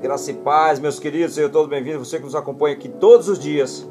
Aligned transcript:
Graça 0.00 0.30
e 0.30 0.34
paz, 0.34 0.80
meus 0.80 0.98
queridos, 0.98 1.34
sejam 1.34 1.50
todos 1.50 1.68
bem-vindos. 1.68 2.08
Você 2.08 2.16
que 2.16 2.24
nos 2.24 2.34
acompanha 2.34 2.74
aqui 2.74 2.88
todos 2.88 3.28
os 3.28 3.38
dias. 3.38 3.86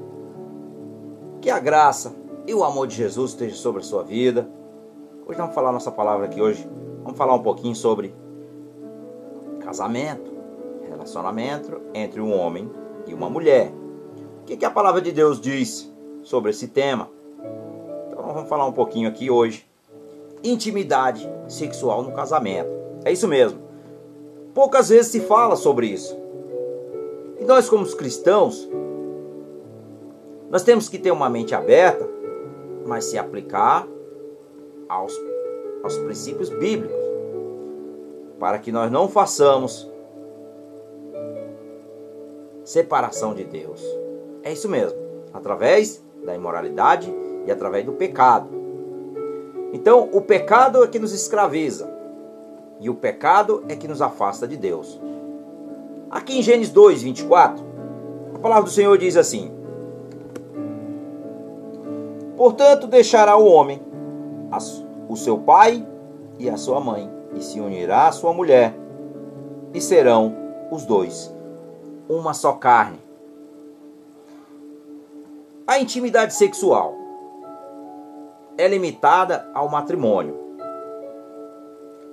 Que 1.39 1.51
a 1.51 1.59
graça 1.59 2.15
e 2.47 2.53
o 2.53 2.63
amor 2.63 2.87
de 2.87 2.95
Jesus 2.95 3.29
esteja 3.29 3.55
sobre 3.55 3.81
a 3.81 3.83
sua 3.83 4.01
vida. 4.01 4.49
Hoje 5.27 5.37
vamos 5.37 5.53
falar 5.53 5.71
nossa 5.71 5.91
palavra 5.91 6.25
aqui 6.25 6.41
hoje. 6.41 6.67
Vamos 7.03 7.15
falar 7.15 7.35
um 7.35 7.43
pouquinho 7.43 7.75
sobre 7.75 8.15
casamento, 9.59 10.33
relacionamento 10.89 11.79
entre 11.93 12.19
um 12.19 12.35
homem 12.35 12.71
e 13.05 13.13
uma 13.13 13.29
mulher. 13.29 13.71
O 14.41 14.45
que, 14.45 14.57
que 14.57 14.65
a 14.65 14.71
palavra 14.71 15.01
de 15.01 15.11
Deus 15.11 15.39
diz 15.39 15.93
sobre 16.23 16.49
esse 16.49 16.69
tema? 16.69 17.07
Então 18.07 18.23
vamos 18.23 18.49
falar 18.49 18.65
um 18.65 18.73
pouquinho 18.73 19.07
aqui 19.07 19.29
hoje. 19.29 19.63
Intimidade 20.43 21.31
sexual 21.47 22.01
no 22.01 22.11
casamento. 22.13 22.71
É 23.05 23.11
isso 23.11 23.27
mesmo. 23.27 23.68
Poucas 24.59 24.89
vezes 24.89 25.09
se 25.09 25.21
fala 25.21 25.55
sobre 25.55 25.87
isso. 25.87 26.19
E 27.39 27.45
nós, 27.45 27.69
como 27.69 27.85
cristãos, 27.95 28.69
nós 30.49 30.63
temos 30.63 30.89
que 30.89 30.99
ter 30.99 31.11
uma 31.11 31.29
mente 31.29 31.55
aberta, 31.55 32.05
mas 32.85 33.05
se 33.05 33.17
aplicar 33.17 33.87
aos, 34.89 35.17
aos 35.81 35.97
princípios 35.99 36.49
bíblicos, 36.49 37.01
para 38.37 38.59
que 38.59 38.69
nós 38.69 38.91
não 38.91 39.07
façamos 39.07 39.89
separação 42.65 43.33
de 43.33 43.45
Deus. 43.45 43.81
É 44.43 44.51
isso 44.51 44.67
mesmo, 44.67 44.99
através 45.31 46.03
da 46.25 46.35
imoralidade 46.35 47.09
e 47.45 47.49
através 47.49 47.85
do 47.85 47.93
pecado. 47.93 48.49
Então, 49.71 50.09
o 50.11 50.19
pecado 50.19 50.83
é 50.83 50.87
que 50.89 50.99
nos 50.99 51.13
escraviza. 51.13 51.98
E 52.79 52.89
o 52.89 52.95
pecado 52.95 53.63
é 53.67 53.75
que 53.75 53.87
nos 53.87 54.01
afasta 54.01 54.47
de 54.47 54.55
Deus. 54.55 54.99
Aqui 56.09 56.39
em 56.39 56.41
Gênesis 56.41 56.71
2, 56.71 57.03
24, 57.03 57.63
a 58.35 58.39
palavra 58.39 58.63
do 58.63 58.69
Senhor 58.69 58.97
diz 58.97 59.17
assim: 59.17 59.51
Portanto, 62.37 62.87
deixará 62.87 63.35
o 63.35 63.45
homem 63.45 63.81
o 65.07 65.15
seu 65.15 65.37
pai 65.37 65.85
e 66.37 66.49
a 66.49 66.57
sua 66.57 66.79
mãe, 66.79 67.09
e 67.35 67.41
se 67.41 67.59
unirá 67.59 68.07
à 68.07 68.11
sua 68.11 68.33
mulher, 68.33 68.73
e 69.73 69.81
serão 69.81 70.35
os 70.71 70.85
dois 70.85 71.33
uma 72.07 72.33
só 72.33 72.53
carne. 72.53 72.99
A 75.67 75.79
intimidade 75.79 76.33
sexual 76.33 76.95
é 78.57 78.67
limitada 78.67 79.49
ao 79.53 79.69
matrimônio. 79.69 80.48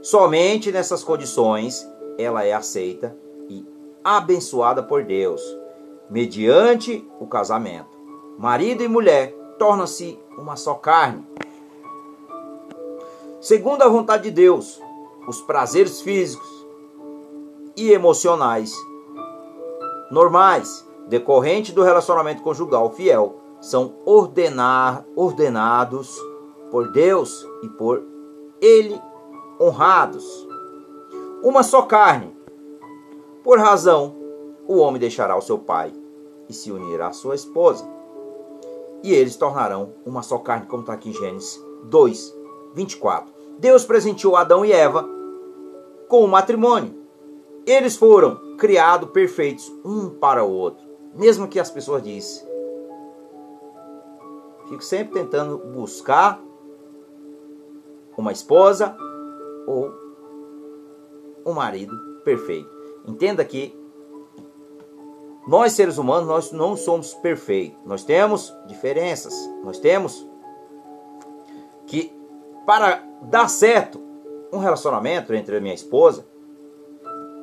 Somente 0.07 0.71
nessas 0.71 1.03
condições 1.03 1.85
ela 2.17 2.45
é 2.45 2.53
aceita 2.53 3.19
e 3.49 3.67
abençoada 4.05 4.81
por 4.81 5.03
Deus, 5.03 5.43
mediante 6.09 7.05
o 7.19 7.27
casamento. 7.27 7.91
Marido 8.39 8.85
e 8.85 8.89
mulher 8.89 9.35
tornam-se 9.59 10.17
uma 10.39 10.55
só 10.55 10.75
carne. 10.75 11.27
Segundo 13.41 13.83
a 13.83 13.89
vontade 13.89 14.23
de 14.23 14.31
Deus, 14.31 14.81
os 15.27 15.41
prazeres 15.41 16.01
físicos 16.01 16.65
e 17.77 17.91
emocionais 17.91 18.73
normais 20.13 20.87
decorrentes 21.09 21.75
do 21.75 21.83
relacionamento 21.83 22.43
conjugal 22.43 22.93
fiel 22.93 23.41
são 23.61 23.97
ordenar, 24.05 25.05
ordenados 25.17 26.17
por 26.71 26.93
Deus 26.93 27.45
e 27.65 27.69
por 27.71 28.05
Ele 28.61 29.01
honrados. 29.61 30.47
Uma 31.43 31.63
só 31.63 31.83
carne. 31.83 32.37
Por 33.43 33.59
razão, 33.59 34.15
o 34.67 34.79
homem 34.79 35.01
deixará 35.01 35.37
o 35.37 35.43
seu 35.43 35.59
pai 35.59 35.93
e 36.49 36.53
se 36.53 36.71
unirá 36.73 37.09
à 37.09 37.13
sua 37.13 37.35
esposa. 37.35 37.85
E 39.03 39.13
eles 39.13 39.37
tornarão 39.37 39.93
uma 40.05 40.23
só 40.23 40.39
carne, 40.39 40.67
como 40.67 40.83
está 40.83 40.95
aqui 40.95 41.11
em 41.11 41.15
Gênesis 41.15 41.63
2, 41.85 42.35
24. 42.75 43.33
Deus 43.59 43.85
presenteou 43.85 44.37
Adão 44.37 44.65
e 44.65 44.73
Eva 44.73 45.09
com 46.09 46.25
o 46.25 46.29
matrimônio. 46.29 46.95
Eles 47.67 47.97
foram 47.97 48.57
criados 48.57 49.11
perfeitos 49.11 49.73
um 49.85 50.11
para 50.11 50.45
o 50.45 50.51
outro. 50.51 50.85
Mesmo 51.15 51.49
que 51.49 51.59
as 51.59 51.71
pessoas 51.71 52.03
dizem. 52.03 52.47
Fico 54.69 54.83
sempre 54.83 55.21
tentando 55.21 55.59
buscar 55.59 56.41
uma 58.17 58.33
esposa 58.33 58.97
ou 59.67 59.93
um 61.45 61.53
marido 61.53 61.97
perfeito. 62.25 62.71
Entenda 63.07 63.45
que 63.45 63.75
nós 65.47 65.73
seres 65.73 65.97
humanos 65.97 66.27
nós 66.27 66.53
não 66.53 66.77
somos 66.77 67.15
perfeitos. 67.15 67.79
Nós 67.85 68.03
temos 68.03 68.53
diferenças. 68.67 69.33
Nós 69.63 69.79
temos 69.79 70.27
que 71.87 72.13
para 72.67 73.03
dar 73.23 73.49
certo 73.49 74.01
um 74.53 74.59
relacionamento 74.59 75.33
entre 75.33 75.57
a 75.57 75.61
minha 75.61 75.75
esposa, 75.75 76.27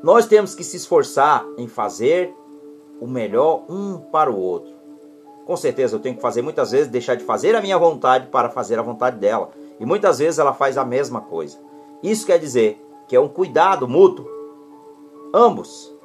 nós 0.04 0.26
temos 0.26 0.54
que 0.54 0.64
se 0.66 0.76
esforçar 0.76 1.46
em 1.58 1.68
fazer 1.68 2.36
o 3.00 3.08
melhor 3.08 3.64
um 3.70 3.98
para 3.98 4.30
o 4.30 4.38
outro. 4.38 4.74
Com 5.46 5.56
certeza 5.56 5.96
eu 5.96 6.00
tenho 6.00 6.16
que 6.16 6.22
fazer 6.22 6.42
muitas 6.42 6.72
vezes 6.72 6.88
deixar 6.90 7.16
de 7.16 7.24
fazer 7.24 7.56
a 7.56 7.62
minha 7.62 7.78
vontade 7.78 8.28
para 8.28 8.50
fazer 8.50 8.78
a 8.80 8.82
vontade 8.82 9.18
dela. 9.18 9.52
E 9.80 9.86
muitas 9.86 10.20
vezes 10.20 10.40
ela 10.40 10.54
faz 10.54 10.78
a 10.78 10.86
mesma 10.86 11.22
coisa. 11.22 11.58
Isso 12.04 12.26
quer 12.26 12.38
dizer 12.38 12.86
que 13.08 13.16
é 13.16 13.20
um 13.20 13.30
cuidado 13.30 13.88
mútuo, 13.88 14.28
ambos 15.34 15.96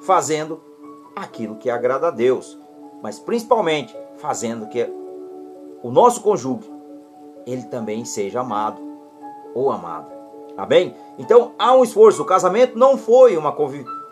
fazendo 0.00 0.60
aquilo 1.14 1.56
que 1.56 1.68
agrada 1.68 2.08
a 2.08 2.10
Deus, 2.10 2.58
mas 3.02 3.18
principalmente 3.18 3.94
fazendo 4.16 4.68
que 4.68 4.88
o 5.82 5.90
nosso 5.90 6.22
cônjuge 6.22 6.70
ele 7.46 7.64
também 7.64 8.04
seja 8.04 8.40
amado 8.40 8.80
ou 9.54 9.72
amada. 9.72 10.08
Amém? 10.56 10.94
Então 11.18 11.52
há 11.58 11.74
um 11.74 11.82
esforço. 11.82 12.22
O 12.22 12.26
casamento 12.26 12.78
não 12.78 12.96
foi 12.96 13.36
uma, 13.36 13.54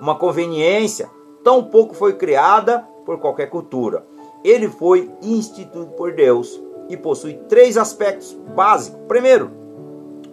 uma 0.00 0.14
conveniência, 0.16 1.10
tampouco 1.44 1.94
foi 1.94 2.14
criada 2.14 2.80
por 3.04 3.18
qualquer 3.18 3.48
cultura. 3.48 4.04
Ele 4.42 4.68
foi 4.68 5.10
instituído 5.22 5.92
por 5.92 6.14
Deus 6.14 6.60
e 6.88 6.96
possui 6.96 7.34
três 7.48 7.76
aspectos 7.76 8.32
básicos. 8.54 9.00
Primeiro, 9.06 9.50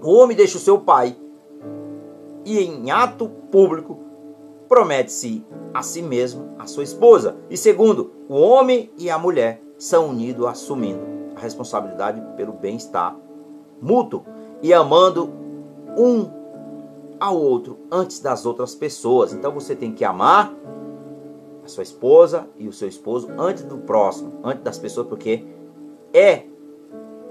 o 0.06 0.16
homem 0.16 0.38
deixa 0.38 0.58
o 0.58 0.62
seu 0.62 0.80
pai 0.80 1.16
e, 2.46 2.60
em 2.60 2.92
ato 2.92 3.28
público, 3.52 4.00
promete-se 4.68 5.44
a 5.74 5.82
si 5.82 6.02
mesmo 6.02 6.52
a 6.60 6.68
sua 6.68 6.84
esposa. 6.84 7.36
E 7.50 7.58
segundo, 7.58 8.12
o 8.30 8.36
homem 8.36 8.92
e 8.98 9.10
a 9.10 9.18
mulher 9.18 9.62
são 9.78 10.10
unidos 10.10 10.46
assumindo 10.46 11.02
a 11.36 11.40
responsabilidade 11.40 12.22
pelo 12.38 12.54
bem-estar 12.54 13.18
mútuo 13.82 14.24
e 14.62 14.74
amando 14.74 15.30
um 15.98 16.30
ao 17.20 17.38
outro 17.38 17.80
antes 17.92 18.20
das 18.20 18.46
outras 18.46 18.76
pessoas. 18.76 19.34
Então 19.34 19.52
você 19.52 19.76
tem 19.76 19.92
que 19.92 20.06
amar 20.06 20.54
a 21.64 21.68
sua 21.68 21.84
esposa 21.84 22.48
e 22.58 22.68
o 22.68 22.74
seu 22.74 22.88
esposo 22.88 23.30
antes 23.38 23.64
do 23.64 23.80
próximo, 23.80 24.34
antes 24.44 24.64
das 24.64 24.78
pessoas, 24.78 25.08
porque 25.08 25.46
é 26.14 26.44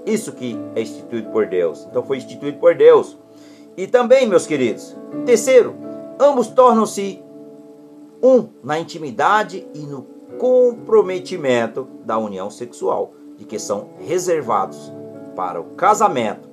isso 0.05 0.31
que 0.31 0.57
é 0.75 0.81
instituído 0.81 1.29
por 1.31 1.47
Deus. 1.47 1.85
Então 1.89 2.03
foi 2.03 2.17
instituído 2.17 2.57
por 2.59 2.75
Deus. 2.75 3.17
E 3.75 3.87
também, 3.87 4.27
meus 4.27 4.45
queridos, 4.45 4.95
terceiro, 5.25 5.75
ambos 6.19 6.47
tornam-se 6.47 7.21
um 8.21 8.47
na 8.63 8.79
intimidade 8.79 9.67
e 9.73 9.79
no 9.79 10.03
comprometimento 10.37 11.87
da 12.03 12.17
união 12.17 12.49
sexual, 12.49 13.13
de 13.37 13.45
que 13.45 13.59
são 13.59 13.89
reservados 13.99 14.91
para 15.35 15.59
o 15.59 15.65
casamento. 15.75 16.47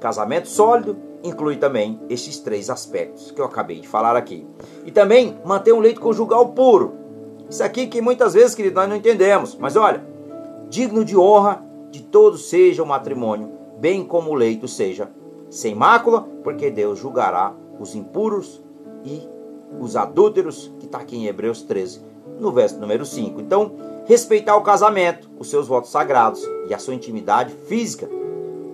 Casamento 0.00 0.48
sólido 0.48 0.96
inclui 1.22 1.56
também 1.56 1.98
esses 2.10 2.38
três 2.38 2.68
aspectos 2.68 3.30
que 3.30 3.40
eu 3.40 3.44
acabei 3.44 3.80
de 3.80 3.88
falar 3.88 4.16
aqui. 4.16 4.46
E 4.84 4.90
também 4.90 5.38
manter 5.44 5.72
um 5.72 5.80
leito 5.80 6.00
conjugal 6.00 6.48
puro. 6.48 6.94
Isso 7.48 7.62
aqui 7.62 7.86
que 7.86 8.00
muitas 8.00 8.34
vezes, 8.34 8.54
querido, 8.54 8.74
nós 8.74 8.88
não 8.88 8.96
entendemos. 8.96 9.56
Mas 9.56 9.76
olha, 9.76 10.04
digno 10.68 11.04
de 11.04 11.16
honra 11.16 11.64
de 11.94 12.02
todos 12.02 12.48
seja 12.48 12.82
o 12.82 12.86
matrimônio, 12.86 13.52
bem 13.78 14.04
como 14.04 14.32
o 14.32 14.34
leito 14.34 14.66
seja 14.66 15.08
sem 15.48 15.76
mácula, 15.76 16.22
porque 16.42 16.68
Deus 16.68 16.98
julgará 16.98 17.54
os 17.78 17.94
impuros 17.94 18.60
e 19.04 19.22
os 19.78 19.94
adúlteros, 19.94 20.74
que 20.80 20.86
está 20.86 20.98
aqui 20.98 21.16
em 21.16 21.26
Hebreus 21.26 21.62
13, 21.62 22.00
no 22.40 22.50
verso 22.50 22.80
número 22.80 23.06
5. 23.06 23.40
Então, 23.40 23.74
respeitar 24.06 24.56
o 24.56 24.62
casamento, 24.62 25.30
os 25.38 25.48
seus 25.48 25.68
votos 25.68 25.92
sagrados 25.92 26.44
e 26.68 26.74
a 26.74 26.78
sua 26.78 26.94
intimidade 26.94 27.54
física 27.68 28.08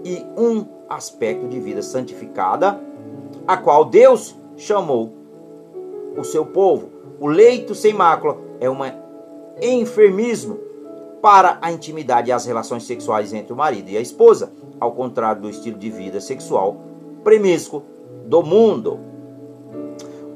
e 0.02 0.24
um 0.34 0.64
aspecto 0.88 1.46
de 1.46 1.60
vida 1.60 1.82
santificada, 1.82 2.80
a 3.46 3.58
qual 3.58 3.84
Deus 3.84 4.34
chamou 4.56 5.12
o 6.16 6.24
seu 6.24 6.46
povo. 6.46 6.88
O 7.20 7.26
leito 7.26 7.74
sem 7.74 7.92
mácula 7.92 8.38
é 8.58 8.70
um 8.70 8.78
enfermismo 9.60 10.69
para 11.20 11.58
a 11.60 11.70
intimidade 11.70 12.30
e 12.30 12.32
as 12.32 12.46
relações 12.46 12.84
sexuais 12.84 13.32
entre 13.32 13.52
o 13.52 13.56
marido 13.56 13.90
e 13.90 13.96
a 13.96 14.00
esposa, 14.00 14.52
ao 14.78 14.92
contrário 14.92 15.42
do 15.42 15.50
estilo 15.50 15.78
de 15.78 15.90
vida 15.90 16.20
sexual 16.20 16.76
premissco 17.22 17.82
do 18.26 18.42
mundo. 18.42 18.98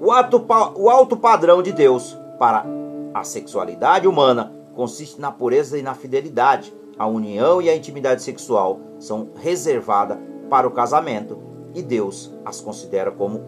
O 0.00 0.10
alto, 0.10 0.44
o 0.76 0.90
alto 0.90 1.16
padrão 1.16 1.62
de 1.62 1.72
Deus 1.72 2.16
para 2.38 2.66
a 3.14 3.24
sexualidade 3.24 4.06
humana 4.06 4.52
consiste 4.74 5.20
na 5.20 5.30
pureza 5.30 5.78
e 5.78 5.82
na 5.82 5.94
fidelidade. 5.94 6.74
A 6.98 7.06
união 7.06 7.60
e 7.60 7.68
a 7.68 7.76
intimidade 7.76 8.22
sexual 8.22 8.80
são 8.98 9.30
reservadas 9.36 10.18
para 10.50 10.66
o 10.66 10.70
casamento 10.70 11.38
e 11.74 11.82
Deus 11.82 12.32
as 12.44 12.60
considera 12.60 13.10
como 13.10 13.40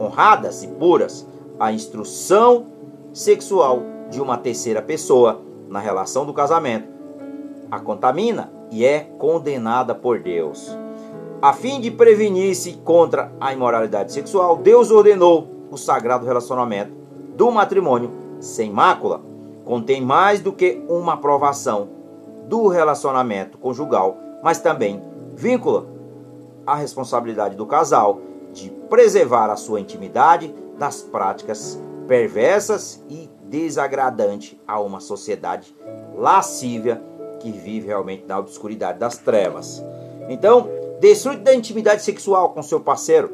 honradas 0.00 0.62
e 0.62 0.68
puras. 0.68 1.26
A 1.58 1.72
instrução 1.72 2.66
sexual 3.12 3.82
de 4.10 4.20
uma 4.20 4.36
terceira 4.36 4.82
pessoa 4.82 5.40
na 5.68 5.80
relação 5.80 6.24
do 6.24 6.32
casamento 6.32 6.94
a 7.70 7.80
contamina 7.80 8.52
e 8.70 8.84
é 8.84 9.00
condenada 9.18 9.94
por 9.94 10.20
Deus. 10.20 10.76
A 11.42 11.52
fim 11.52 11.80
de 11.80 11.90
prevenir-se 11.90 12.74
contra 12.84 13.32
a 13.40 13.52
imoralidade 13.52 14.12
sexual, 14.12 14.56
Deus 14.56 14.90
ordenou 14.90 15.48
o 15.70 15.76
sagrado 15.76 16.24
relacionamento 16.24 16.92
do 17.36 17.50
matrimônio 17.50 18.12
sem 18.40 18.70
mácula. 18.70 19.20
Contém 19.64 20.00
mais 20.00 20.40
do 20.40 20.52
que 20.52 20.82
uma 20.88 21.14
aprovação 21.14 21.88
do 22.48 22.68
relacionamento 22.68 23.58
conjugal, 23.58 24.18
mas 24.42 24.60
também 24.60 25.02
vincula 25.34 25.86
a 26.66 26.74
responsabilidade 26.74 27.56
do 27.56 27.66
casal 27.66 28.20
de 28.52 28.70
preservar 28.88 29.50
a 29.50 29.56
sua 29.56 29.80
intimidade 29.80 30.54
das 30.78 31.02
práticas 31.02 31.80
perversas 32.06 33.02
e 33.08 33.28
desagradantes 33.54 34.56
a 34.66 34.80
uma 34.80 34.98
sociedade 34.98 35.72
lascívia 36.16 37.00
que 37.38 37.52
vive 37.52 37.86
realmente 37.86 38.24
na 38.26 38.36
obscuridade 38.36 38.98
das 38.98 39.16
trevas. 39.18 39.80
Então, 40.28 40.68
desfrute 40.98 41.42
da 41.42 41.54
intimidade 41.54 42.02
sexual 42.02 42.50
com 42.50 42.60
seu 42.64 42.80
parceiro. 42.80 43.30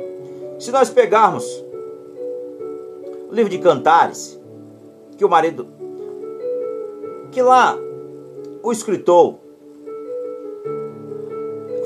Se 0.59 0.71
nós 0.71 0.91
pegarmos 0.91 1.47
o 3.31 3.35
livro 3.35 3.49
de 3.49 3.59
Cantares, 3.61 4.39
que 5.17 5.25
o 5.25 5.29
marido, 5.29 5.67
que 7.33 7.41
lá 7.41 7.79
o 8.63 8.71
escritor 8.71 9.39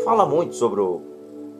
fala 0.05 0.27
muito 0.27 0.57
sobre 0.57 0.81
o, 0.81 1.03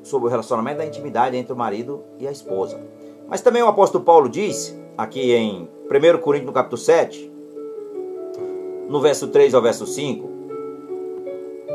sobre 0.03 0.27
o 0.27 0.31
relacionamento 0.31 0.79
da 0.79 0.87
intimidade 0.87 1.37
entre 1.37 1.53
o 1.53 1.57
marido 1.57 2.03
e 2.19 2.27
a 2.27 2.33
esposa. 2.33 2.81
Mas 3.29 3.41
também 3.41 3.63
o 3.63 3.69
apóstolo 3.69 4.03
Paulo 4.03 4.29
diz, 4.29 4.77
aqui 4.97 5.33
em 5.33 5.69
1 5.91 6.19
Coríntios 6.19 6.47
no 6.47 6.53
capítulo 6.53 6.81
7, 6.81 7.33
no 8.89 9.01
verso 9.01 9.29
3 9.29 9.55
ao 9.55 9.63
verso 9.63 9.87
5, 9.87 10.29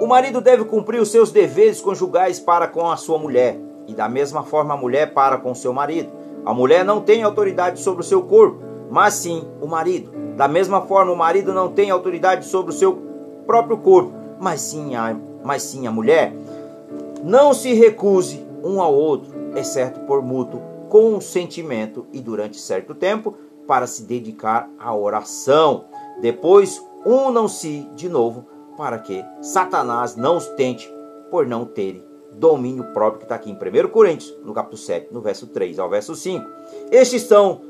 o 0.02 0.08
marido 0.08 0.40
deve 0.40 0.64
cumprir 0.64 1.02
os 1.02 1.12
seus 1.12 1.32
deveres 1.32 1.82
conjugais 1.82 2.40
para 2.40 2.68
com 2.68 2.90
a 2.90 2.96
sua 2.96 3.20
mulher, 3.20 3.60
e 3.88 3.94
da 3.94 4.08
mesma 4.08 4.44
forma 4.44 4.74
a 4.74 4.78
mulher 4.78 5.14
para 5.14 5.38
com 5.38 5.54
seu 5.54 5.74
marido. 5.74 6.10
A 6.46 6.54
mulher 6.54 6.86
não 6.86 7.02
tem 7.02 7.22
autoridade 7.22 7.82
sobre 7.82 8.02
o 8.02 8.06
seu 8.06 8.22
corpo, 8.22 8.60
mas 8.90 9.16
sim 9.16 9.44
o 9.60 9.68
marido. 9.68 10.12
Da 10.38 10.48
mesma 10.48 10.82
forma, 10.82 11.12
o 11.12 11.18
marido 11.18 11.54
não 11.54 11.70
tem 11.70 11.92
autoridade 11.92 12.46
sobre 12.46 12.72
o 12.72 12.76
seu 12.76 12.98
próprio 13.46 13.78
corpo, 13.78 14.14
mas 14.40 14.62
sim 14.62 14.96
a, 14.96 15.16
mas 15.44 15.64
sim 15.64 15.86
a 15.86 15.92
mulher. 15.92 16.34
Não 17.24 17.54
se 17.54 17.74
recuse 17.74 18.46
um 18.64 18.82
ao 18.82 18.94
outro, 18.94 19.32
exceto 19.56 20.00
por 20.02 20.22
mútuo 20.22 20.69
consentimento 20.90 22.08
e 22.12 22.20
durante 22.20 22.60
certo 22.60 22.94
tempo 22.94 23.36
para 23.68 23.88
se 23.88 24.04
dedicar 24.04 24.70
à 24.78 24.94
oração. 24.94 25.86
Depois, 26.22 26.84
unam-se 27.06 27.88
de 27.96 28.10
novo 28.10 28.46
para 28.76 28.98
que 29.00 29.24
Satanás 29.42 30.16
não 30.16 30.38
os 30.38 30.48
tente 30.50 30.92
por 31.30 31.46
não 31.46 31.66
terem 31.66 32.04
domínio 32.34 32.84
próprio, 32.94 33.20
que 33.20 33.26
está 33.26 33.36
aqui 33.36 33.52
em 33.52 33.54
1 33.54 33.90
Coríntios, 33.90 34.36
no 34.44 34.54
capítulo 34.54 34.78
7, 34.78 35.14
no 35.14 35.22
verso 35.22 35.48
3 35.48 35.80
ao 35.80 35.90
verso 35.90 36.16
5. 36.16 36.46
Estes 36.92 37.24
são 37.24 37.62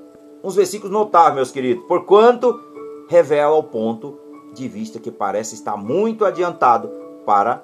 uns 0.43 0.55
versículos 0.55 0.91
notáveis, 0.91 1.35
meus 1.35 1.51
queridos, 1.51 1.83
porquanto 1.85 2.59
revela 3.07 3.55
o 3.55 3.63
ponto 3.63 4.19
de 4.53 4.67
vista 4.67 4.99
que 4.99 5.11
parece 5.11 5.55
estar 5.55 5.75
muito 5.75 6.25
adiantado 6.25 6.89
para 7.25 7.63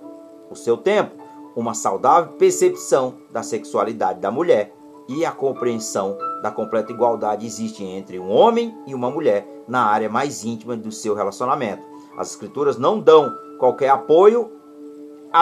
o 0.50 0.56
seu 0.56 0.78
tempo, 0.78 1.16
uma 1.56 1.74
saudável 1.74 2.34
percepção 2.34 3.16
da 3.32 3.42
sexualidade 3.42 4.20
da 4.20 4.30
mulher 4.30 4.74
e 5.08 5.26
a 5.26 5.32
compreensão 5.32 6.18
da 6.42 6.52
completa 6.52 6.92
igualdade 6.92 7.46
existe 7.46 7.84
entre 7.84 8.20
um 8.20 8.30
homem 8.30 8.76
e 8.88 8.94
uma 8.94 9.10
mulher 9.10 9.48
na 9.68 9.86
área 9.86 10.10
mais 10.10 10.44
íntima 10.44 10.76
do 10.76 10.92
seu 10.92 11.14
relacionamento. 11.14 11.84
As 12.18 12.32
escrituras 12.32 12.78
não 12.78 13.00
dão 13.00 13.36
qualquer 13.60 13.90
apoio 13.90 14.52
à, 15.32 15.42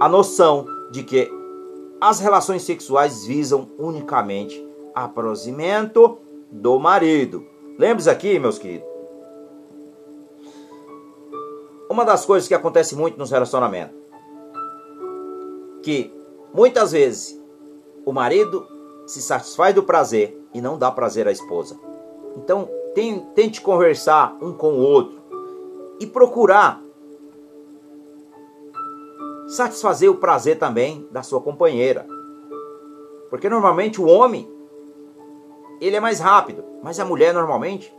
à 0.00 0.08
noção 0.08 0.66
de 0.90 1.02
que 1.02 1.30
as 2.00 2.18
relações 2.18 2.62
sexuais 2.62 3.24
visam 3.26 3.70
unicamente 3.78 4.64
aproximamento 4.94 6.18
do 6.50 6.78
marido. 6.78 7.46
Lembre-se 7.78 8.10
aqui, 8.10 8.38
meus 8.38 8.58
queridos. 8.58 8.88
Uma 11.88 12.04
das 12.04 12.24
coisas 12.24 12.48
que 12.48 12.54
acontece 12.54 12.96
muito 12.96 13.18
nos 13.18 13.30
relacionamentos, 13.30 13.94
que 15.82 16.12
muitas 16.54 16.92
vezes 16.92 17.40
o 18.04 18.12
marido 18.12 18.66
se 19.06 19.20
satisfaz 19.20 19.74
do 19.74 19.82
prazer 19.82 20.38
e 20.54 20.60
não 20.60 20.78
dá 20.78 20.90
prazer 20.90 21.26
à 21.26 21.32
esposa. 21.32 21.78
Então, 22.36 22.68
tente 23.34 23.60
conversar 23.60 24.36
um 24.40 24.52
com 24.52 24.72
o 24.72 24.80
outro 24.80 25.20
e 26.00 26.06
procurar 26.06 26.80
satisfazer 29.48 30.10
o 30.10 30.16
prazer 30.16 30.58
também 30.58 31.06
da 31.10 31.22
sua 31.22 31.40
companheira. 31.40 32.06
Porque 33.28 33.48
normalmente 33.48 34.00
o 34.00 34.06
homem 34.06 34.50
ele 35.80 35.96
é 35.96 36.00
mais 36.00 36.20
rápido, 36.20 36.64
mas 36.82 36.98
a 37.00 37.04
mulher 37.04 37.34
normalmente 37.34 37.92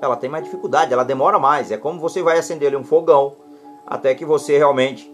ela 0.00 0.16
tem 0.16 0.30
mais 0.30 0.44
dificuldade, 0.44 0.92
ela 0.92 1.04
demora 1.04 1.38
mais. 1.38 1.70
É 1.70 1.76
como 1.76 2.00
você 2.00 2.22
vai 2.22 2.38
acender 2.38 2.74
um 2.76 2.84
fogão 2.84 3.36
até 3.86 4.14
que 4.14 4.24
você 4.24 4.56
realmente 4.56 5.12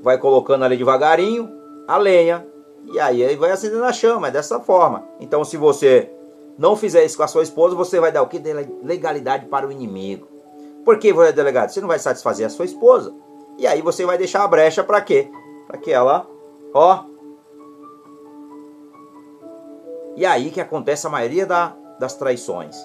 vai 0.00 0.18
colocando 0.18 0.64
ali 0.64 0.76
devagarinho 0.76 1.48
a 1.88 1.96
lenha 1.96 2.46
e 2.86 2.98
aí 3.00 3.22
ele 3.22 3.36
vai 3.36 3.50
acendendo 3.50 3.84
a 3.84 3.92
chama, 3.92 4.28
é 4.28 4.30
dessa 4.30 4.60
forma. 4.60 5.04
Então 5.20 5.44
se 5.44 5.56
você 5.56 6.10
não 6.58 6.76
fizer 6.76 7.04
isso 7.04 7.16
com 7.16 7.22
a 7.22 7.28
sua 7.28 7.42
esposa, 7.42 7.74
você 7.74 8.00
vai 8.00 8.12
dar 8.12 8.22
o 8.22 8.28
que? 8.28 8.40
Legalidade 8.82 9.46
para 9.46 9.66
o 9.66 9.72
inimigo. 9.72 10.28
Por 10.84 10.98
que 10.98 11.10
é 11.10 11.32
delegado? 11.32 11.70
Você 11.70 11.80
não 11.80 11.88
vai 11.88 11.98
satisfazer 11.98 12.46
a 12.46 12.50
sua 12.50 12.64
esposa. 12.64 13.14
E 13.58 13.66
aí 13.66 13.80
você 13.80 14.04
vai 14.04 14.18
deixar 14.18 14.42
a 14.42 14.48
brecha 14.48 14.82
para 14.82 15.00
quê? 15.00 15.30
Para 15.66 15.78
que 15.78 15.92
ela, 15.92 16.26
ó. 16.74 17.04
E 20.16 20.26
aí 20.26 20.50
que 20.50 20.60
acontece 20.60 21.06
a 21.06 21.10
maioria 21.10 21.46
da, 21.46 21.74
das 21.98 22.14
traições. 22.14 22.76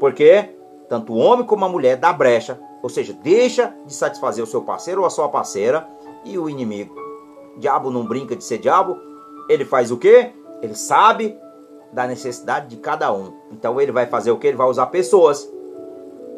Porque 0.00 0.50
tanto 0.88 1.12
o 1.12 1.16
homem 1.16 1.46
como 1.46 1.64
a 1.64 1.68
mulher 1.68 1.96
dá 1.96 2.12
brecha, 2.12 2.60
ou 2.82 2.88
seja, 2.88 3.12
deixa 3.12 3.74
de 3.86 3.94
satisfazer 3.94 4.44
o 4.44 4.46
seu 4.46 4.62
parceiro 4.62 5.00
ou 5.00 5.06
a 5.06 5.10
sua 5.10 5.28
parceira 5.28 5.88
e 6.24 6.38
o 6.38 6.48
inimigo. 6.50 6.94
Diabo 7.56 7.90
não 7.90 8.04
brinca 8.04 8.36
de 8.36 8.44
ser 8.44 8.58
diabo. 8.58 8.96
Ele 9.48 9.64
faz 9.64 9.90
o 9.90 9.96
quê? 9.96 10.32
Ele 10.62 10.74
sabe 10.74 11.38
da 11.92 12.06
necessidade 12.06 12.68
de 12.68 12.76
cada 12.76 13.12
um. 13.12 13.32
Então 13.52 13.80
ele 13.80 13.92
vai 13.92 14.06
fazer 14.06 14.30
o 14.30 14.38
que? 14.38 14.48
Ele 14.48 14.56
vai 14.56 14.68
usar 14.68 14.86
pessoas. 14.86 15.48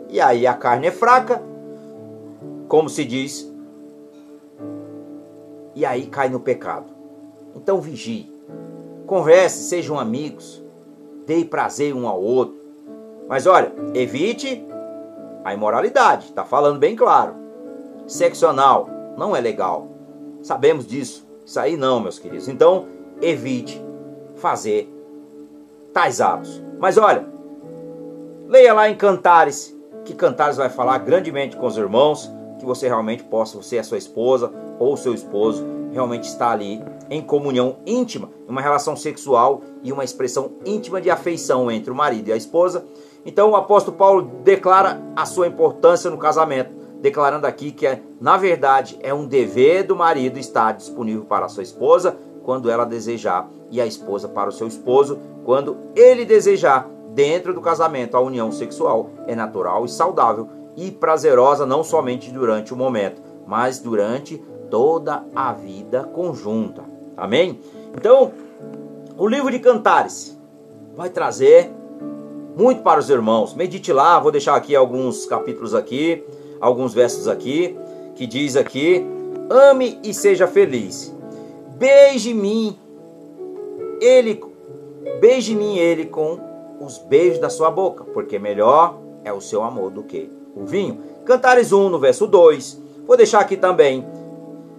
E 0.09 0.21
aí 0.21 0.47
a 0.47 0.55
carne 0.55 0.89
é 0.89 0.91
fraca, 0.91 1.43
como 2.69 2.89
se 2.89 3.05
diz. 3.05 3.51
E 5.75 5.85
aí 5.85 6.07
cai 6.07 6.29
no 6.29 6.41
pecado. 6.41 6.87
Então 7.55 7.81
vigie. 7.81 8.33
Converse, 9.07 9.65
sejam 9.65 9.99
amigos. 9.99 10.63
Dê 11.27 11.45
prazer 11.45 11.95
um 11.95 12.07
ao 12.07 12.21
outro. 12.21 12.57
Mas 13.29 13.47
olha, 13.47 13.73
evite 13.95 14.65
a 15.45 15.55
imoralidade. 15.55 16.27
Está 16.27 16.45
falando 16.45 16.79
bem 16.79 16.95
claro. 16.95 17.35
Sexo 18.07 18.47
anal 18.47 18.89
não 19.17 19.35
é 19.35 19.41
legal. 19.41 19.89
Sabemos 20.43 20.87
disso. 20.87 21.27
Isso 21.45 21.59
aí 21.59 21.77
não, 21.77 22.01
meus 22.01 22.19
queridos. 22.19 22.49
Então, 22.49 22.87
evite 23.21 23.83
fazer 24.37 24.93
tais 25.93 26.21
atos. 26.21 26.63
Mas 26.79 26.99
olha, 26.99 27.27
leia 28.47 28.75
lá 28.75 28.89
em 28.89 28.95
Cantares, 28.95 29.77
que 30.05 30.15
Cantares 30.15 30.57
vai 30.57 30.69
falar 30.69 30.99
grandemente 30.99 31.57
com 31.57 31.67
os 31.67 31.77
irmãos, 31.77 32.31
que 32.59 32.65
você 32.65 32.87
realmente 32.87 33.25
possa, 33.25 33.57
você 33.57 33.77
e 33.77 33.79
a 33.79 33.85
sua 33.85 33.99
esposa 33.99 34.53
ou 34.79 34.97
seu 34.97 35.15
esposo, 35.15 35.65
realmente 35.93 36.25
estar 36.25 36.51
ali 36.51 36.83
em 37.09 37.23
comunhão 37.23 37.77
íntima, 37.87 38.31
uma 38.47 38.61
relação 38.61 38.97
sexual 38.97 39.63
e 39.83 39.93
uma 39.93 40.05
expressão 40.05 40.53
íntima 40.65 41.01
de 41.01 41.11
afeição 41.11 41.71
entre 41.71 41.91
o 41.91 41.95
marido 41.95 42.29
e 42.29 42.33
a 42.33 42.37
esposa. 42.37 42.85
Então 43.25 43.51
o 43.51 43.57
apóstolo 43.57 43.97
Paulo 43.97 44.31
declara 44.45 45.01
a 45.15 45.25
sua 45.25 45.47
importância 45.47 46.11
no 46.11 46.19
casamento, 46.19 46.75
declarando 47.01 47.47
aqui 47.47 47.73
que 47.73 47.87
é, 47.87 48.03
na 48.21 48.37
verdade 48.37 48.99
é 49.03 49.13
um 49.13 49.27
dever 49.27 49.85
do 49.85 49.97
marido 49.97 50.39
estar 50.39 50.73
disponível 50.73 51.25
para 51.25 51.47
a 51.47 51.49
sua 51.49 51.63
esposa 51.63 52.17
quando 52.47 52.71
ela 52.71 52.87
desejar 52.87 53.51
e 53.73 53.81
a 53.81 53.87
esposa 53.87 54.29
para 54.29 54.49
o 54.49 54.53
seu 54.53 54.69
esposo 54.69 55.19
quando 55.45 55.77
ele 55.97 56.25
desejar. 56.25 56.89
Dentro 57.13 57.53
do 57.53 57.61
casamento, 57.61 58.17
a 58.17 58.21
união 58.21 58.53
sexual 58.53 59.11
é 59.27 59.35
natural 59.35 59.85
e 59.85 59.89
saudável 59.89 60.49
e 60.77 60.93
prazerosa 60.93 61.67
não 61.67 61.83
somente 61.83 62.31
durante 62.31 62.73
o 62.73 62.77
momento, 62.77 63.21
mas 63.47 63.81
durante 63.81 64.37
toda 64.71 65.25
a 65.35 65.53
vida 65.53 66.05
conjunta. 66.05 66.85
Amém? 67.17 67.59
Então, 67.97 68.33
O 69.19 69.27
livro 69.27 69.51
de 69.51 69.59
Cantares 69.59 70.39
vai 70.95 71.09
trazer 71.09 71.71
muito 72.55 72.83
para 72.83 73.01
os 73.01 73.09
irmãos. 73.09 73.55
Medite 73.55 73.91
lá, 73.91 74.21
vou 74.21 74.31
deixar 74.31 74.55
aqui 74.55 74.77
alguns 74.77 75.25
capítulos 75.25 75.75
aqui, 75.75 76.23
alguns 76.61 76.93
versos 76.93 77.27
aqui, 77.27 77.79
que 78.15 78.27
diz 78.27 78.57
aqui: 78.57 79.07
Ame 79.49 79.99
e 80.05 80.13
seja 80.13 80.47
feliz. 80.47 81.16
Beije-me 81.79 82.79
ele 84.01 84.43
beije-me 85.21 85.79
ele 85.79 86.07
com 86.07 86.39
os 86.81 86.99
beijos 86.99 87.39
da 87.39 87.49
sua 87.49 87.71
boca, 87.71 88.05
porque 88.05 88.39
melhor 88.39 88.99
é 89.25 89.33
o 89.33 89.41
seu 89.41 89.63
amor 89.63 89.91
do 89.91 90.03
que 90.03 90.31
o 90.55 90.65
vinho. 90.65 91.01
Cantares 91.25 91.73
1 91.73 91.89
no 91.89 91.99
verso 91.99 92.27
2. 92.27 92.81
Vou 93.07 93.17
deixar 93.17 93.41
aqui 93.41 93.57
também 93.57 94.05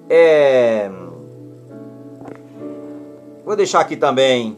é, 0.09 0.89
Vou 3.45 3.55
deixar 3.55 3.79
aqui 3.79 3.95
também 3.95 4.57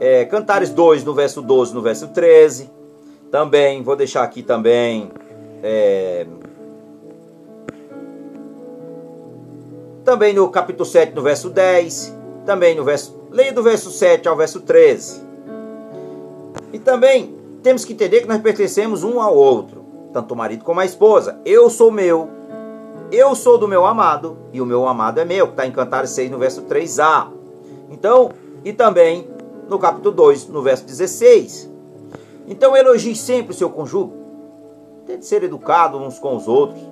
é, 0.00 0.24
Cantares 0.24 0.70
2 0.70 1.04
no 1.04 1.14
verso 1.14 1.42
12, 1.42 1.74
no 1.74 1.82
verso 1.82 2.08
13. 2.08 2.70
Também, 3.30 3.82
vou 3.82 3.96
deixar 3.96 4.22
aqui 4.22 4.42
também. 4.42 5.10
É, 5.62 6.26
também 10.04 10.34
no 10.34 10.48
capítulo 10.50 10.84
7, 10.84 11.14
no 11.14 11.22
verso 11.22 11.48
10. 11.48 12.14
Também 12.44 12.74
no 12.74 12.84
verso. 12.84 13.18
Leia 13.30 13.52
do 13.52 13.62
verso 13.62 13.90
7 13.90 14.28
ao 14.28 14.36
verso 14.36 14.60
13. 14.60 15.22
E 16.72 16.78
também 16.78 17.34
temos 17.62 17.84
que 17.84 17.94
entender 17.94 18.20
que 18.20 18.28
nós 18.28 18.40
pertencemos 18.40 19.02
um 19.02 19.20
ao 19.20 19.34
outro, 19.34 19.84
tanto 20.12 20.34
o 20.34 20.36
marido 20.36 20.62
como 20.62 20.80
a 20.80 20.84
esposa. 20.84 21.40
Eu 21.44 21.70
sou 21.70 21.90
meu, 21.90 22.28
eu 23.10 23.34
sou 23.34 23.56
do 23.56 23.66
meu 23.66 23.86
amado, 23.86 24.36
e 24.52 24.60
o 24.60 24.66
meu 24.66 24.86
amado 24.86 25.18
é 25.18 25.24
meu, 25.24 25.46
está 25.46 25.66
em 25.66 25.72
Cantares 25.72 26.10
6, 26.10 26.30
no 26.30 26.38
verso 26.38 26.62
3a. 26.62 27.28
Então, 27.90 28.30
e 28.64 28.72
também 28.72 29.26
no 29.68 29.78
capítulo 29.78 30.14
2, 30.14 30.48
no 30.48 30.62
verso 30.62 30.84
16. 30.84 31.70
Então, 32.46 32.76
elogie 32.76 33.16
sempre 33.16 33.52
o 33.52 33.56
seu 33.56 33.70
cônjuge. 33.70 34.12
Tente 35.06 35.24
ser 35.24 35.42
educado 35.42 35.96
uns 35.98 36.18
com 36.18 36.36
os 36.36 36.46
outros. 36.46 36.82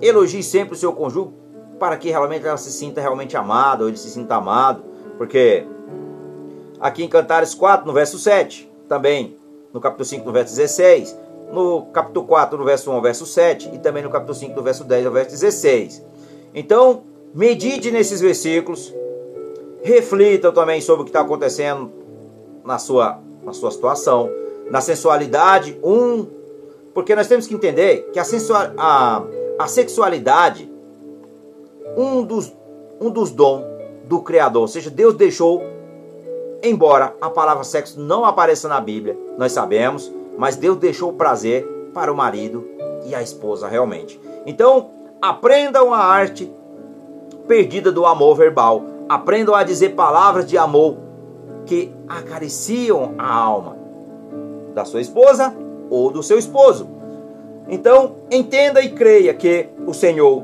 Elogie 0.00 0.42
sempre 0.42 0.74
o 0.74 0.78
seu 0.78 0.92
cônjuge 0.92 1.32
para 1.78 1.96
que 1.96 2.10
realmente 2.10 2.46
ela 2.46 2.56
se 2.56 2.70
sinta 2.70 3.00
realmente 3.00 3.36
amada, 3.36 3.82
ou 3.82 3.88
ele 3.88 3.96
se 3.96 4.10
sinta 4.10 4.36
amado. 4.36 4.82
Porque 5.16 5.66
aqui 6.80 7.04
em 7.04 7.08
Cantares 7.08 7.54
4, 7.54 7.86
no 7.86 7.92
verso 7.92 8.18
7, 8.18 8.70
também 8.88 9.36
no 9.72 9.80
capítulo 9.80 10.04
5, 10.04 10.24
no 10.24 10.32
verso 10.32 10.56
16, 10.56 11.16
no 11.52 11.82
capítulo 11.86 12.26
4, 12.26 12.58
no 12.58 12.64
verso 12.64 12.90
1 12.90 12.94
ao 12.94 13.02
verso 13.02 13.26
7, 13.26 13.70
e 13.74 13.78
também 13.78 14.02
no 14.02 14.10
capítulo 14.10 14.34
5, 14.34 14.56
no 14.56 14.62
verso 14.62 14.84
10 14.84 15.06
ao 15.06 15.12
verso 15.12 15.30
16. 15.30 16.04
Então, 16.54 17.02
medite 17.34 17.90
nesses 17.90 18.20
versículos, 18.20 18.92
reflitam 19.82 20.52
também 20.52 20.80
sobre 20.80 21.02
o 21.02 21.04
que 21.04 21.10
está 21.10 21.20
acontecendo 21.20 21.92
na 22.64 22.78
sua, 22.78 23.20
na 23.44 23.52
sua 23.52 23.70
situação, 23.70 24.30
na 24.70 24.80
sensualidade, 24.80 25.78
um, 25.82 26.26
porque 26.92 27.14
nós 27.14 27.28
temos 27.28 27.46
que 27.46 27.54
entender 27.54 28.10
que 28.12 28.18
a, 28.18 28.24
sensual, 28.24 28.72
a, 28.76 29.22
a 29.58 29.66
sexualidade, 29.68 30.70
um 31.96 32.22
dos, 32.22 32.54
um 33.00 33.10
dos 33.10 33.30
dons 33.30 33.64
do 34.04 34.20
Criador, 34.22 34.62
ou 34.62 34.68
seja, 34.68 34.88
Deus 34.88 35.14
deixou, 35.14 35.62
embora 36.62 37.14
a 37.20 37.28
palavra 37.28 37.64
sexo 37.64 38.00
não 38.00 38.24
apareça 38.24 38.68
na 38.68 38.80
Bíblia, 38.80 39.18
nós 39.36 39.52
sabemos, 39.52 40.12
mas 40.38 40.56
Deus 40.56 40.76
deixou 40.78 41.10
o 41.10 41.14
prazer 41.14 41.66
para 41.92 42.12
o 42.12 42.16
marido 42.16 42.66
e 43.04 43.14
a 43.14 43.22
esposa 43.22 43.68
realmente. 43.68 44.20
Então, 44.46 44.90
aprendam 45.20 45.92
a 45.92 45.98
arte 45.98 46.52
perdida 47.46 47.90
do 47.90 48.06
amor 48.06 48.36
verbal 48.36 48.96
Aprendam 49.08 49.54
a 49.54 49.62
dizer 49.62 49.90
palavras 49.90 50.46
de 50.46 50.58
amor 50.58 50.96
que 51.64 51.92
acariciam 52.08 53.14
a 53.18 53.32
alma 53.32 53.76
da 54.74 54.84
sua 54.84 55.00
esposa 55.00 55.54
ou 55.88 56.10
do 56.10 56.22
seu 56.24 56.38
esposo. 56.38 56.88
Então, 57.68 58.16
entenda 58.30 58.80
e 58.82 58.90
creia 58.90 59.32
que 59.32 59.68
o 59.86 59.94
Senhor 59.94 60.42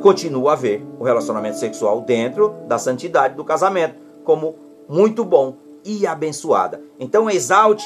continua 0.00 0.52
a 0.52 0.56
ver 0.56 0.84
o 0.98 1.04
relacionamento 1.04 1.58
sexual 1.58 2.00
dentro 2.00 2.54
da 2.66 2.78
santidade 2.78 3.34
do 3.34 3.44
casamento 3.44 3.96
como 4.24 4.56
muito 4.88 5.24
bom 5.24 5.56
e 5.84 6.06
abençoada. 6.06 6.80
Então, 6.98 7.28
exalte 7.28 7.84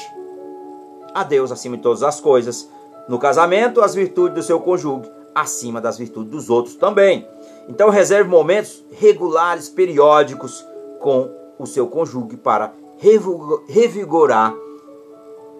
a 1.13 1.23
Deus 1.23 1.51
acima 1.51 1.77
de 1.77 1.83
todas 1.83 2.03
as 2.03 2.19
coisas. 2.19 2.69
No 3.07 3.17
casamento, 3.17 3.81
as 3.81 3.95
virtudes 3.95 4.35
do 4.35 4.43
seu 4.43 4.59
cônjuge 4.59 5.09
acima 5.33 5.79
das 5.79 5.97
virtudes 5.97 6.31
dos 6.31 6.49
outros 6.49 6.75
também. 6.75 7.27
Então 7.69 7.89
reserve 7.89 8.29
momentos 8.29 8.83
regulares, 8.91 9.69
periódicos 9.69 10.65
com 10.99 11.29
o 11.59 11.65
seu 11.67 11.87
cônjuge 11.87 12.37
para 12.37 12.73
revigorar 13.67 14.55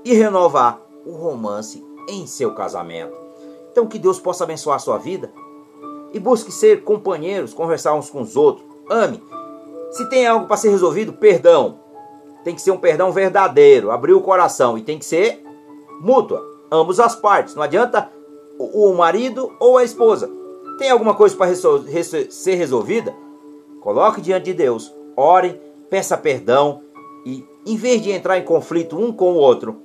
e 0.03 0.13
renovar 0.13 0.81
o 1.05 1.11
romance 1.11 1.83
em 2.09 2.25
seu 2.25 2.53
casamento. 2.55 3.15
Então 3.71 3.85
que 3.85 3.99
Deus 3.99 4.19
possa 4.19 4.45
abençoar 4.45 4.77
a 4.77 4.79
sua 4.79 4.97
vida 4.97 5.31
e 6.13 6.19
busque 6.19 6.51
ser 6.51 6.83
companheiros, 6.83 7.53
conversar 7.53 7.93
uns 7.93 8.09
com 8.09 8.21
os 8.21 8.35
outros. 8.35 8.65
Ame. 8.89 9.21
Se 9.91 10.07
tem 10.09 10.27
algo 10.27 10.47
para 10.47 10.57
ser 10.57 10.69
resolvido, 10.69 11.13
perdão. 11.13 11.79
Tem 12.43 12.55
que 12.55 12.61
ser 12.61 12.71
um 12.71 12.77
perdão 12.77 13.11
verdadeiro, 13.11 13.91
abrir 13.91 14.13
o 14.13 14.21
coração 14.21 14.77
e 14.77 14.81
tem 14.81 14.97
que 14.97 15.05
ser 15.05 15.43
mútua, 16.01 16.43
ambas 16.71 16.99
as 16.99 17.15
partes. 17.15 17.55
Não 17.55 17.63
adianta 17.63 18.09
o 18.57 18.93
marido 18.93 19.51
ou 19.59 19.77
a 19.77 19.83
esposa 19.83 20.37
tem 20.77 20.91
alguma 20.91 21.15
coisa 21.15 21.35
para 21.35 21.53
ser 22.29 22.55
resolvida? 22.55 23.15
Coloque 23.81 24.21
diante 24.21 24.45
de 24.45 24.53
Deus, 24.53 24.93
ore, 25.15 25.59
peça 25.89 26.15
perdão 26.17 26.81
e, 27.25 27.43
em 27.65 27.75
vez 27.75 28.01
de 28.01 28.11
entrar 28.11 28.37
em 28.37 28.45
conflito 28.45 28.97
um 28.97 29.11
com 29.11 29.33
o 29.33 29.37
outro, 29.37 29.81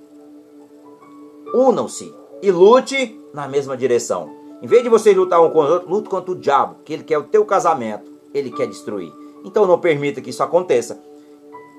unam-se 1.54 2.14
e 2.42 2.50
lute 2.50 3.18
na 3.32 3.48
mesma 3.48 3.76
direção. 3.76 4.30
Em 4.62 4.66
vez 4.68 4.84
de 4.84 4.88
vocês 4.88 5.16
lutar 5.16 5.42
um 5.42 5.50
com 5.50 5.58
o 5.58 5.68
outro, 5.68 5.90
lute 5.90 6.08
contra 6.08 6.30
o 6.30 6.36
diabo, 6.36 6.76
que 6.84 6.92
ele 6.92 7.02
quer 7.02 7.18
o 7.18 7.24
teu 7.24 7.44
casamento, 7.44 8.08
ele 8.32 8.48
quer 8.48 8.68
destruir. 8.68 9.12
Então 9.44 9.66
não 9.66 9.76
permita 9.76 10.20
que 10.20 10.30
isso 10.30 10.42
aconteça. 10.42 11.00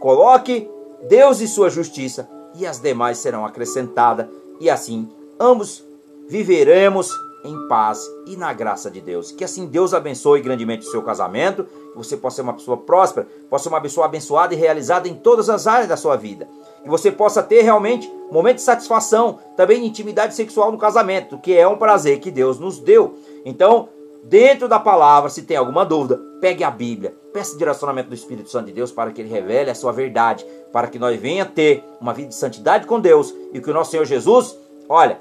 Coloque 0.01 0.69
Deus 1.07 1.39
e 1.39 1.47
sua 1.47 1.69
justiça 1.69 2.29
e 2.55 2.67
as 2.67 2.81
demais 2.81 3.19
serão 3.19 3.45
acrescentadas 3.45 4.27
e 4.59 4.69
assim 4.69 5.09
ambos 5.39 5.81
viveremos 6.27 7.09
em 7.45 7.67
paz 7.69 8.05
e 8.27 8.35
na 8.35 8.51
graça 8.51 8.91
de 8.91 8.99
Deus. 8.99 9.31
Que 9.31 9.45
assim 9.45 9.65
Deus 9.65 9.93
abençoe 9.93 10.41
grandemente 10.41 10.85
o 10.85 10.91
seu 10.91 11.01
casamento, 11.01 11.63
que 11.63 11.97
você 11.97 12.17
possa 12.17 12.37
ser 12.37 12.41
uma 12.41 12.53
pessoa 12.53 12.75
próspera, 12.75 13.27
possa 13.49 13.63
ser 13.63 13.69
uma 13.69 13.81
pessoa 13.81 14.07
abençoada 14.07 14.53
e 14.53 14.57
realizada 14.57 15.07
em 15.07 15.13
todas 15.13 15.49
as 15.49 15.67
áreas 15.67 15.87
da 15.87 15.95
sua 15.95 16.17
vida. 16.17 16.49
Que 16.83 16.89
você 16.89 17.11
possa 17.11 17.41
ter 17.41 17.61
realmente 17.61 18.11
momento 18.33 18.55
de 18.55 18.63
satisfação, 18.63 19.39
também 19.55 19.81
de 19.81 19.87
intimidade 19.87 20.35
sexual 20.35 20.71
no 20.71 20.77
casamento, 20.77 21.37
que 21.37 21.55
é 21.57 21.67
um 21.67 21.77
prazer 21.77 22.19
que 22.19 22.31
Deus 22.31 22.59
nos 22.59 22.79
deu. 22.79 23.15
Então, 23.45 23.89
dentro 24.23 24.67
da 24.67 24.79
palavra, 24.79 25.29
se 25.29 25.43
tem 25.43 25.55
alguma 25.55 25.85
dúvida, 25.85 26.19
pegue 26.41 26.63
a 26.63 26.71
Bíblia, 26.71 27.15
peça 27.31 27.57
direcionamento 27.57 28.09
do 28.09 28.15
Espírito 28.15 28.49
Santo 28.49 28.65
de 28.65 28.73
Deus 28.73 28.91
para 28.91 29.11
que 29.11 29.21
ele 29.21 29.29
revele 29.29 29.69
a 29.69 29.75
sua 29.75 29.91
verdade, 29.91 30.45
para 30.71 30.87
que 30.87 30.99
nós 30.99 31.19
venha 31.19 31.45
ter 31.45 31.83
uma 32.01 32.13
vida 32.13 32.29
de 32.29 32.35
santidade 32.35 32.87
com 32.87 32.99
Deus 32.99 33.33
e 33.53 33.61
que 33.61 33.69
o 33.69 33.73
nosso 33.73 33.91
Senhor 33.91 34.05
Jesus, 34.05 34.57
olha, 34.89 35.19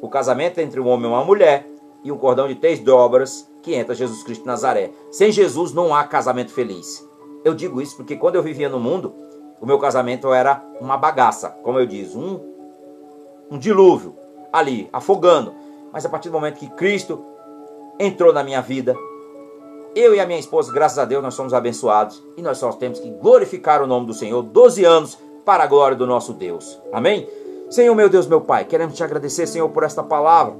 o 0.00 0.08
casamento 0.08 0.58
entre 0.58 0.80
um 0.80 0.88
homem 0.88 1.10
e 1.10 1.14
uma 1.14 1.24
mulher 1.24 1.66
e 2.04 2.12
um 2.12 2.18
cordão 2.18 2.48
de 2.48 2.54
três 2.54 2.80
dobras 2.80 3.48
que 3.62 3.74
entra 3.74 3.94
Jesus 3.94 4.22
Cristo 4.22 4.42
de 4.42 4.46
Nazaré. 4.46 4.90
Sem 5.10 5.32
Jesus 5.32 5.72
não 5.72 5.94
há 5.94 6.04
casamento 6.04 6.52
feliz. 6.52 7.06
Eu 7.44 7.54
digo 7.54 7.80
isso 7.80 7.96
porque 7.96 8.16
quando 8.16 8.36
eu 8.36 8.42
vivia 8.42 8.68
no 8.68 8.78
mundo, 8.80 9.14
o 9.60 9.66
meu 9.66 9.78
casamento 9.78 10.32
era 10.32 10.62
uma 10.80 10.96
bagaça, 10.96 11.50
como 11.62 11.78
eu 11.78 11.86
diz, 11.86 12.14
um, 12.14 12.47
um 13.50 13.58
dilúvio 13.58 14.14
ali, 14.52 14.88
afogando. 14.92 15.54
Mas 15.92 16.04
a 16.04 16.08
partir 16.08 16.28
do 16.28 16.34
momento 16.34 16.58
que 16.58 16.68
Cristo 16.70 17.24
entrou 17.98 18.32
na 18.32 18.44
minha 18.44 18.60
vida, 18.60 18.94
eu 19.94 20.14
e 20.14 20.20
a 20.20 20.26
minha 20.26 20.38
esposa, 20.38 20.72
graças 20.72 20.98
a 20.98 21.04
Deus, 21.04 21.22
nós 21.22 21.34
somos 21.34 21.54
abençoados 21.54 22.22
e 22.36 22.42
nós 22.42 22.58
só 22.58 22.70
temos 22.72 23.00
que 23.00 23.10
glorificar 23.10 23.82
o 23.82 23.86
nome 23.86 24.06
do 24.06 24.14
Senhor 24.14 24.42
12 24.42 24.84
anos 24.84 25.18
para 25.44 25.64
a 25.64 25.66
glória 25.66 25.96
do 25.96 26.06
nosso 26.06 26.32
Deus. 26.32 26.80
Amém? 26.92 27.28
Senhor, 27.70 27.94
meu 27.94 28.08
Deus, 28.08 28.26
meu 28.26 28.40
Pai, 28.40 28.64
queremos 28.64 28.94
te 28.94 29.02
agradecer, 29.02 29.46
Senhor, 29.46 29.68
por 29.70 29.82
esta 29.82 30.02
palavra. 30.02 30.54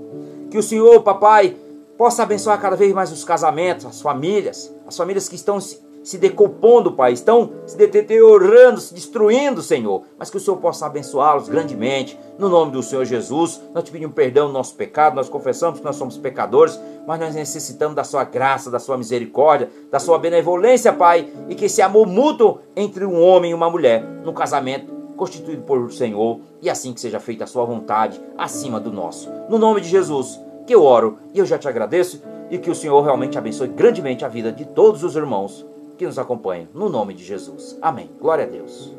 Que 0.51 0.59
o 0.59 0.63
Senhor, 0.63 1.03
papai, 1.03 1.57
possa 1.97 2.23
abençoar 2.23 2.61
cada 2.61 2.77
vez 2.77 2.93
mais 2.93 3.13
os 3.13 3.25
casamentos, 3.25 3.87
as 3.87 4.01
famílias, 4.01 4.75
as 4.87 4.97
famílias 4.97 5.29
que 5.29 5.35
estão 5.35 5.59
se, 6.03 6.19
decompondo, 6.19 6.93
Pai, 6.93 7.13
estão 7.13 7.51
se 7.67 7.77
deteriorando, 7.77 8.81
se 8.81 8.95
destruindo, 8.95 9.63
Senhor. 9.63 10.03
Mas 10.19 10.31
que 10.31 10.37
o 10.37 10.41
Senhor 10.41 10.57
possa 10.57 10.87
abençoá-los 10.87 11.49
grandemente. 11.49 12.19
No 12.39 12.49
nome 12.49 12.73
do 12.73 12.83
Senhor 12.83 13.05
Jesus, 13.05 13.61
nós 13.75 13.85
te 13.85 13.91
pedimos 13.91 14.15
perdão 14.15 14.47
do 14.47 14.53
nosso 14.53 14.75
pecado, 14.75 15.17
nós 15.17 15.29
confessamos 15.29 15.81
que 15.81 15.85
nós 15.85 15.97
somos 15.97 16.17
pecadores, 16.17 16.79
mas 17.07 17.19
nós 17.19 17.35
necessitamos 17.35 17.97
da 17.97 18.05
sua 18.05 18.25
graça, 18.25 18.71
da 18.71 18.79
sua 18.79 18.97
misericórdia, 18.97 19.71
da 19.91 19.99
sua 19.99 20.19
benevolência, 20.19 20.93
Pai, 20.93 21.29
e 21.49 21.55
que 21.55 21.65
esse 21.65 21.83
amor 21.83 22.07
mútuo 22.07 22.61
entre 22.77 23.05
um 23.05 23.21
homem 23.21 23.51
e 23.51 23.55
uma 23.55 23.71
mulher 23.71 24.03
no 24.25 24.33
casamento 24.33 24.99
constituído 25.17 25.63
por 25.63 25.93
Senhor, 25.93 26.41
e 26.63 26.71
assim 26.71 26.95
que 26.95 27.01
seja 27.01 27.19
feita 27.19 27.45
a 27.45 27.47
sua 27.47 27.65
vontade 27.65 28.21
acima 28.39 28.79
do 28.79 28.93
nosso. 28.93 29.29
No 29.49 29.59
nome 29.59 29.81
de 29.81 29.89
Jesus, 29.89 30.41
que 30.67 30.75
eu 30.75 30.85
oro 30.85 31.19
e 31.35 31.39
eu 31.39 31.45
já 31.45 31.59
te 31.59 31.69
agradeço 31.69 32.23
e 32.51 32.57
que 32.57 32.71
o 32.71 32.75
Senhor 32.75 33.03
realmente 33.03 33.37
abençoe 33.37 33.69
grandemente 33.69 34.25
a 34.25 34.29
vida 34.29 34.53
de 34.53 34.65
todos 34.65 35.03
os 35.03 35.17
irmãos. 35.17 35.67
Que 35.99 36.07
nos 36.07 36.19
acompanham. 36.19 36.69
No 36.73 36.89
nome 36.89 37.13
de 37.13 37.25
Jesus. 37.25 37.77
Amém. 37.83 38.11
Glória 38.19 38.45
a 38.45 38.49
Deus. 38.49 38.97